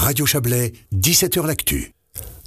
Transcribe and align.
Radio 0.00 0.24
Chablais, 0.24 0.72
17h 0.94 1.46
L'Actu. 1.46 1.92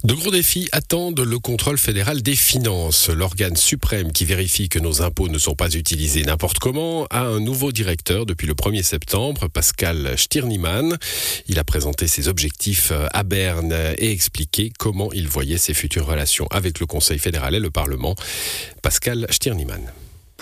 De 0.02 0.12
gros 0.12 0.32
défis 0.32 0.68
attendent 0.72 1.20
le 1.20 1.38
contrôle 1.38 1.78
fédéral 1.78 2.20
des 2.20 2.34
finances. 2.34 3.08
L'organe 3.08 3.54
suprême 3.54 4.10
qui 4.10 4.24
vérifie 4.24 4.68
que 4.68 4.80
nos 4.80 5.02
impôts 5.02 5.28
ne 5.28 5.38
sont 5.38 5.54
pas 5.54 5.70
utilisés 5.70 6.24
n'importe 6.24 6.58
comment 6.58 7.06
a 7.10 7.20
un 7.20 7.38
nouveau 7.38 7.70
directeur 7.70 8.26
depuis 8.26 8.48
le 8.48 8.54
1er 8.54 8.82
septembre, 8.82 9.46
Pascal 9.46 10.18
Stirniman. 10.18 10.98
Il 11.46 11.60
a 11.60 11.64
présenté 11.64 12.08
ses 12.08 12.26
objectifs 12.26 12.92
à 13.12 13.22
Berne 13.22 13.72
et 13.98 14.10
expliqué 14.10 14.72
comment 14.76 15.12
il 15.12 15.28
voyait 15.28 15.56
ses 15.56 15.74
futures 15.74 16.06
relations 16.06 16.48
avec 16.50 16.80
le 16.80 16.86
Conseil 16.86 17.20
fédéral 17.20 17.54
et 17.54 17.60
le 17.60 17.70
Parlement. 17.70 18.16
Pascal 18.82 19.28
Stirniman. 19.30 19.92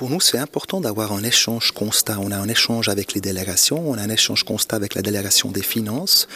Pour 0.02 0.10
nous, 0.10 0.20
c'est 0.20 0.38
important 0.38 0.80
d'avoir 0.80 1.12
un 1.12 1.22
échange 1.22 1.70
constat. 1.70 2.18
On 2.18 2.32
a 2.32 2.36
un 2.36 2.48
échange 2.48 2.88
avec 2.88 3.14
les 3.14 3.20
délégations, 3.20 3.88
on 3.88 3.94
a 3.94 4.02
un 4.02 4.08
échange 4.08 4.42
constat 4.42 4.74
avec 4.74 4.96
la 4.96 5.00
délégation 5.00 5.52
des 5.52 5.62
finances. 5.62 6.26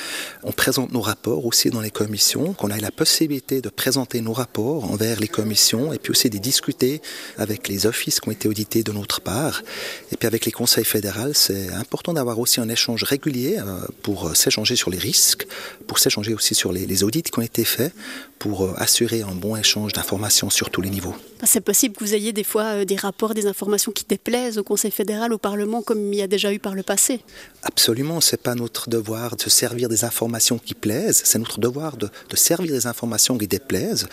On 0.45 0.53
présente 0.53 0.93
nos 0.93 1.01
rapports 1.01 1.45
aussi 1.45 1.71
dans 1.71 1.81
les 1.81 1.91
commissions, 1.91 2.53
qu'on 2.53 2.71
ait 2.71 2.79
la 2.79 2.93
possibilité 2.93 3.61
de 3.61 3.69
présenter 3.69 4.21
nos 4.21 4.33
rapports 4.33 4.85
envers 4.85 5.19
les 5.19 5.27
commissions 5.27 5.93
et 5.93 5.99
puis 5.99 6.13
aussi 6.13 6.31
de 6.31 6.39
discuter 6.39 7.03
avec 7.39 7.67
les 7.67 7.87
offices 7.87 8.21
qui 8.21 8.29
ont 8.29 8.31
été 8.31 8.47
audités 8.47 8.85
de 8.85 8.93
notre 8.93 9.21
part. 9.21 9.65
Et 10.13 10.17
puis 10.17 10.29
avec 10.29 10.47
les 10.47 10.53
conseils 10.53 10.85
fédéraux, 10.85 11.33
c'est 11.33 11.69
important 11.73 12.13
d'avoir 12.13 12.39
aussi 12.39 12.61
un 12.61 12.69
échange 12.69 13.03
régulier 13.03 13.59
euh, 13.59 13.81
pour 14.05 14.37
s'échanger 14.37 14.77
sur 14.77 14.91
les 14.91 14.99
risques, 14.99 15.45
pour 15.89 15.99
s'échanger 15.99 16.35
aussi 16.35 16.55
sur 16.55 16.71
les, 16.71 17.03
audits 17.03 17.25
qui 17.25 17.37
ont 17.41 17.43
été 17.43 17.65
faits, 17.65 17.93
pour 18.39 18.63
euh, 18.63 18.75
assurer 18.77 19.23
un 19.23 19.35
bon 19.35 19.57
échange 19.57 19.93
d'informations 19.93 20.51
sur 20.51 20.71
tous 20.71 20.83
les 20.83 20.91
niveaux. 20.91 21.17
C'est 21.45 21.61
possible 21.61 21.95
que 21.97 22.05
vous 22.05 22.15
ayez 22.15 22.33
des 22.33 22.45
fois 22.45 22.65
euh, 22.65 22.85
des 22.85 22.97
rapports, 22.97 23.35
des 23.35 23.47
informations 23.47 23.93
qui 23.93 24.05
déplaisent 24.05 24.59
au 24.59 24.63
Conseil 24.63 24.91
fédéral, 24.91 25.33
au 25.33 25.39
Parlement, 25.39 25.83
comme 25.83 26.13
il 26.13 26.19
y 26.19 26.23
a 26.23 26.27
déjà 26.27 26.53
eu 26.53 26.59
par 26.59 26.75
le 26.75 26.83
passé. 26.83 27.21
Absolument, 27.63 28.21
c'est 28.21 28.41
pas 28.41 28.55
notre 28.55 28.89
devoir 28.89 29.37
de 29.37 29.49
servir 29.51 29.89
des 29.89 30.05
informations 30.05 30.59
qui 30.59 30.75
plaisent, 30.75 31.23
c'est 31.25 31.39
notre 31.39 31.61
devoir 31.61 31.97
de, 31.97 32.09
servir 32.35 32.73
des 32.73 32.87
informations 32.87 33.37
qui 33.39 33.47
déplaisent. 33.47 34.09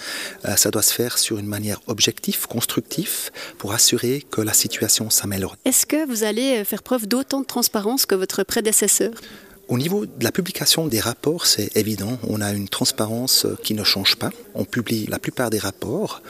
Euh, 0.46 0.56
ça 0.56 0.72
doit 0.72 0.82
se 0.82 0.94
faire 0.94 1.18
sur 1.18 1.38
une 1.38 1.48
manière 1.48 1.80
objective, 1.88 2.48
constructive, 2.48 3.32
pour 3.58 3.74
assurer 3.74 4.26
que 4.30 4.42
la 4.42 4.54
situation 4.54 5.10
s'améliore. 5.10 5.56
Est-ce 5.66 5.86
que 5.86 6.08
vous 6.08 6.24
allez 6.24 6.64
faire 6.64 6.84
preuve 6.84 7.08
d'autant 7.08 7.42
de 7.42 7.46
transparence 7.46 8.06
que 8.06 8.16
votre 8.16 8.44
prédécesseur? 8.44 9.12
Au 9.70 9.78
niveau 9.78 10.06
de 10.06 10.24
la 10.24 10.32
publication 10.34 10.88
des 10.88 11.00
rapports, 11.00 11.46
c'est 11.46 11.76
évident, 11.78 12.20
on 12.28 12.42
a 12.42 12.52
une 12.52 12.68
transparence 12.68 13.46
euh, 13.46 13.58
qui 13.64 13.74
ne 13.74 13.84
change 13.86 14.18
pas. 14.18 14.30
On 14.56 14.66
publie 14.66 15.06
la 15.08 15.20
plupart 15.20 15.50
des 15.50 15.58
rapports. 15.58 16.22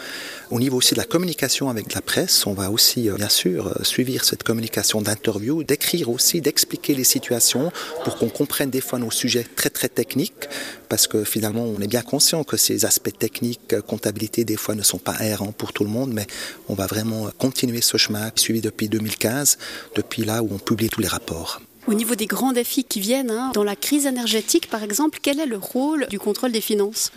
Au 0.51 0.59
niveau 0.59 0.77
aussi 0.77 0.93
de 0.93 0.99
la 0.99 1.05
communication 1.05 1.67
avec 1.69 1.93
la 1.95 2.01
presse, 2.01 2.45
on 2.45 2.53
va 2.53 2.69
aussi, 2.69 3.09
euh, 3.09 3.15
bien 3.15 3.29
sûr, 3.29 3.67
euh, 3.67 3.83
suivre 3.83 4.23
cette 4.23 4.43
communication 4.43 5.01
d'interview, 5.01 5.63
d'écrire 5.63 6.09
aussi, 6.09 6.41
d'expliquer 6.41 6.93
les 6.93 7.03
situations 7.03 7.71
pour 8.03 8.17
qu'on 8.17 8.29
comprenne 8.29 8.69
des 8.69 8.81
fois 8.81 8.99
nos 8.99 9.11
sujets 9.11 9.45
très 9.55 9.71
très 9.71 9.89
techniques, 9.89 10.47
parce 10.87 11.07
que 11.07 11.23
finalement, 11.23 11.63
on 11.63 11.81
est 11.81 11.87
bien 11.87 12.03
conscient 12.03 12.43
que 12.43 12.55
ces 12.55 12.85
aspects 12.85 13.17
techniques, 13.17 13.81
comptabilité, 13.87 14.45
des 14.45 14.57
fois 14.57 14.75
ne 14.75 14.83
sont 14.83 14.99
pas 14.99 15.17
errants 15.21 15.53
pour 15.53 15.73
tout 15.73 15.83
le 15.83 15.89
monde, 15.89 16.13
mais 16.13 16.27
on 16.69 16.75
va 16.75 16.85
vraiment 16.85 17.29
continuer 17.39 17.81
ce 17.81 17.97
chemin 17.97 18.31
suivi 18.35 18.61
depuis 18.61 18.89
2015, 18.89 19.57
depuis 19.95 20.23
là 20.23 20.43
où 20.43 20.49
on 20.51 20.59
publie 20.59 20.89
tous 20.89 21.01
les 21.01 21.07
rapports. 21.07 21.59
Au 21.85 21.93
niveau 21.93 22.15
des 22.15 22.27
grands 22.27 22.53
défis 22.53 22.85
qui 22.85 23.01
viennent, 23.01 23.31
hein, 23.31 23.51
dans 23.53 23.63
la 23.63 23.75
crise 23.75 24.05
énergétique 24.05 24.69
par 24.69 24.83
exemple, 24.83 25.19
quel 25.21 25.39
est 25.39 25.45
le 25.45 25.57
rôle 25.57 26.07
du 26.07 26.17
contrôle 26.17 26.51
des 26.51 26.61
finances? 26.61 27.11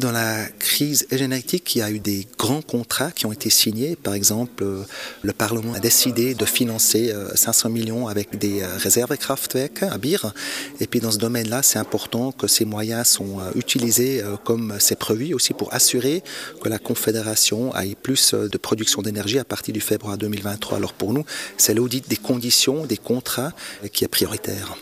Dans 0.00 0.10
la 0.12 0.46
crise 0.58 1.06
énergétique, 1.10 1.76
il 1.76 1.78
y 1.78 1.82
a 1.82 1.90
eu 1.90 2.00
des 2.00 2.26
grands 2.38 2.62
contrats 2.62 3.12
qui 3.12 3.26
ont 3.26 3.32
été 3.32 3.50
signés. 3.50 3.96
Par 3.96 4.14
exemple, 4.14 4.64
euh, 4.64 4.82
le 5.22 5.32
Parlement 5.32 5.74
a 5.74 5.78
décidé 5.78 6.34
de 6.34 6.44
financer 6.46 7.14
500 7.34 7.68
euh, 7.68 7.72
millions 7.72 8.08
avec 8.08 8.36
des 8.38 8.62
euh, 8.62 8.76
réserves 8.78 9.16
Kraftwerk 9.16 9.82
à 9.82 9.98
Bir. 9.98 10.32
Et 10.80 10.86
puis 10.86 11.00
dans 11.00 11.10
ce 11.10 11.18
domaine-là, 11.18 11.62
c'est 11.62 11.78
important 11.78 12.32
que 12.32 12.46
ces 12.46 12.64
moyens 12.64 13.08
sont 13.08 13.38
utilisés 13.54 14.22
comme 14.44 14.74
c'est 14.78 14.98
prévu 14.98 15.34
aussi 15.34 15.52
pour 15.52 15.72
assurer 15.74 16.22
que 16.62 16.68
la 16.68 16.78
Confédération 16.78 17.76
ait 17.76 17.94
plus 17.94 18.34
de 18.34 18.58
production 18.58 19.02
d'énergie 19.02 19.38
à 19.38 19.44
partir 19.44 19.74
du 19.74 19.80
février 19.80 20.16
2023. 20.16 20.78
Alors 20.78 20.94
pour 20.94 21.12
nous, 21.12 21.24
c'est 21.58 21.74
l'audit 21.74 22.08
des 22.08 22.16
conditions, 22.16 22.86
des 22.86 22.96
contrats 22.96 23.52
qui 23.92 24.04
est 24.04 24.08
prioritaire. 24.08 24.76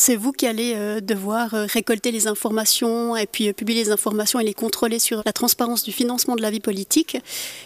C'est 0.00 0.14
vous 0.14 0.30
qui 0.30 0.46
allez 0.46 0.74
euh, 0.76 1.00
devoir 1.00 1.54
euh, 1.54 1.66
récolter 1.66 2.12
les 2.12 2.28
informations 2.28 3.16
et 3.16 3.26
puis 3.26 3.48
euh, 3.48 3.52
publier 3.52 3.82
les 3.82 3.90
informations 3.90 4.38
et 4.38 4.44
les 4.44 4.54
contrôler 4.54 5.00
sur 5.00 5.22
la 5.26 5.32
transparence 5.32 5.82
du 5.82 5.90
financement 5.90 6.36
de 6.36 6.40
la 6.40 6.52
vie 6.52 6.60
politique. 6.60 7.16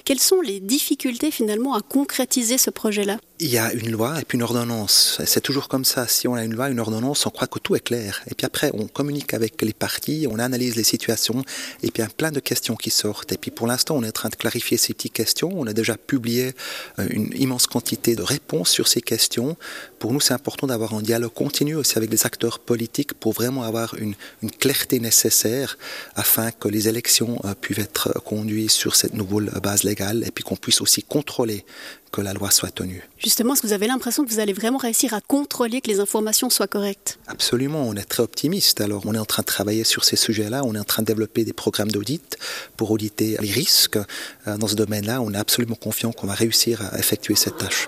Quelles 0.07 0.19
sont 0.19 0.41
les 0.41 0.59
difficultés 0.59 1.31
finalement 1.31 1.75
à 1.75 1.83
concrétiser 1.83 2.57
ce 2.57 2.71
projet-là? 2.71 3.19
Il 3.43 3.49
y 3.49 3.59
a 3.59 3.73
une 3.73 3.91
loi 3.91 4.21
et 4.21 4.25
puis 4.25 4.37
une 4.37 4.45
ordonnance. 4.45 5.21
C'est 5.27 5.41
toujours 5.41 5.67
comme 5.67 5.85
ça. 5.85 6.07
Si 6.07 6.29
on 6.29 6.35
a 6.35 6.45
une 6.45 6.55
loi, 6.55 6.71
une 6.71 6.79
ordonnance, 6.79 7.27
on 7.27 7.31
croit 7.31 7.49
que 7.49 7.59
tout 7.59 7.75
est 7.75 7.81
clair. 7.81 8.23
Et 8.31 8.37
puis 8.37 8.47
après, 8.47 8.71
on 8.73 8.87
communique 8.87 9.35
avec 9.35 9.61
les 9.63 9.73
partis, 9.73 10.29
on 10.31 10.39
analyse 10.39 10.77
les 10.77 10.85
situations, 10.85 11.43
et 11.83 11.91
puis 11.91 12.03
il 12.03 12.07
y 12.07 12.09
a 12.09 12.09
plein 12.09 12.31
de 12.31 12.39
questions 12.39 12.77
qui 12.77 12.91
sortent. 12.91 13.33
Et 13.33 13.39
puis 13.39 13.51
pour 13.51 13.67
l'instant, 13.67 13.97
on 13.97 14.05
est 14.05 14.09
en 14.09 14.13
train 14.13 14.29
de 14.29 14.37
clarifier 14.37 14.77
ces 14.77 14.95
petites 14.95 15.13
questions. 15.13 15.51
On 15.55 15.67
a 15.67 15.73
déjà 15.73 15.97
publié 15.97 16.53
euh, 17.01 17.07
une 17.11 17.31
immense 17.35 17.67
quantité 17.67 18.15
de 18.15 18.23
réponses 18.23 18.71
sur 18.71 18.87
ces 18.87 19.01
questions. 19.01 19.57
Pour 19.99 20.13
nous, 20.13 20.21
c'est 20.21 20.35
important 20.35 20.69
d'avoir 20.69 20.95
un 20.95 21.03
dialogue 21.03 21.35
continu 21.35 21.75
aussi 21.75 21.99
avec 21.99 22.13
les 22.13 22.25
acteurs 22.25 22.61
politiques 22.61 23.13
pour 23.13 23.33
vraiment 23.33 23.65
avoir 23.65 23.97
une, 23.97 24.15
clarté 24.61 25.01
nécessaire 25.01 25.79
afin 26.15 26.53
que 26.53 26.69
les 26.69 26.87
élections 26.87 27.41
euh, 27.45 27.55
puissent 27.61 27.79
être 27.79 28.23
conduites 28.25 28.71
sur 28.71 28.95
cette 28.95 29.15
nouvelle 29.15 29.51
base 29.61 29.83
légale 29.83 30.23
et 30.25 30.31
puis 30.31 30.45
qu'on 30.45 30.57
puisse 30.57 30.81
aussi 30.81 31.03
contrôler 31.03 31.65
que 32.13 32.21
la 32.21 32.35
loi 32.35 32.51
soit 32.51 32.71
tenue. 32.71 33.03
Justement, 33.19 33.55
est-ce 33.55 33.63
que 33.63 33.67
vous 33.67 33.73
avez 33.73 33.87
l'impression 33.87 34.25
que 34.25 34.31
vous 34.31 34.39
allez 34.39 34.53
vraiment 34.53 34.79
réussir 34.79 35.15
à 35.15 35.21
contrôler 35.21 35.81
que 35.81 35.91
les 35.91 35.99
informations 35.99 36.51
soient 36.51 36.69
correctes? 36.69 37.19
Absolument, 37.27 37.83
on 37.83 37.95
est 37.95 38.05
très 38.05 38.23
optimiste. 38.23 38.81
Alors, 38.81 39.03
on 39.07 39.15
est 39.15 39.19
en 39.19 39.25
train 39.25 39.43
de 39.43 39.47
travailler 39.47 39.83
sur 39.83 40.05
ces 40.05 40.17
sujets-là, 40.17 40.63
on 40.65 40.75
est 40.75 40.79
en 40.79 40.85
train 40.85 41.03
de 41.03 41.07
développer 41.07 41.45
des 41.45 41.55
programmes 41.55 41.91
d'audit 41.91 42.37
pour 42.77 42.91
auditer 42.91 43.37
les 43.41 43.51
risques. 43.51 43.99
Euh, 44.47 44.57
dans 44.59 44.69
ce 44.69 44.77
domaine-là, 44.77 45.21
on 45.23 45.33
est 45.33 45.39
absolument 45.39 45.75
confiant 45.75 46.13
qu'on 46.13 46.27
va 46.27 46.35
réussir 46.35 46.83
à 46.93 46.99
effectuer 46.99 47.35
cette 47.35 47.57
tâche. 47.57 47.87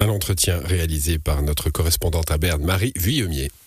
Un 0.00 0.08
entretien 0.08 0.58
réalisé 0.58 1.18
par 1.18 1.42
notre 1.42 1.70
correspondante 1.70 2.30
à 2.30 2.38
Berne, 2.38 2.64
Marie 2.64 2.92
Vuillemier. 2.96 3.50